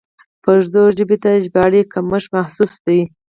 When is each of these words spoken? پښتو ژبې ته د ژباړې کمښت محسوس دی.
پښتو 0.43 0.81
ژبې 0.97 1.17
ته 1.23 1.29
د 1.35 1.41
ژباړې 1.45 1.81
کمښت 1.93 2.29
محسوس 2.35 2.73
دی. 2.85 2.99